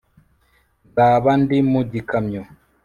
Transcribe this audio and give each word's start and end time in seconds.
nzaba 0.87 1.31
ndi 1.41 1.57
mu 1.71 1.81
gikamyo 1.91 2.41